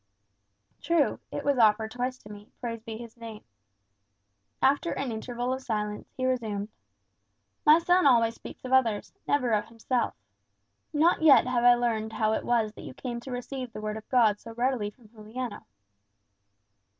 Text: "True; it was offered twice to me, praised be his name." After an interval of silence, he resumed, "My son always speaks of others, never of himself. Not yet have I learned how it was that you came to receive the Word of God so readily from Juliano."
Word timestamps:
"True; 0.81 1.19
it 1.31 1.45
was 1.45 1.59
offered 1.59 1.91
twice 1.91 2.17
to 2.23 2.31
me, 2.31 2.49
praised 2.59 2.85
be 2.85 2.97
his 2.97 3.15
name." 3.17 3.43
After 4.59 4.93
an 4.93 5.11
interval 5.11 5.53
of 5.53 5.61
silence, 5.61 6.11
he 6.17 6.25
resumed, 6.25 6.69
"My 7.67 7.77
son 7.77 8.07
always 8.07 8.33
speaks 8.33 8.65
of 8.65 8.73
others, 8.73 9.13
never 9.27 9.51
of 9.51 9.67
himself. 9.67 10.15
Not 10.91 11.21
yet 11.21 11.45
have 11.45 11.63
I 11.63 11.75
learned 11.75 12.13
how 12.13 12.33
it 12.33 12.45
was 12.45 12.73
that 12.73 12.81
you 12.81 12.95
came 12.95 13.19
to 13.19 13.31
receive 13.31 13.71
the 13.73 13.79
Word 13.81 13.95
of 13.95 14.09
God 14.09 14.39
so 14.39 14.55
readily 14.55 14.89
from 14.89 15.07
Juliano." 15.07 15.67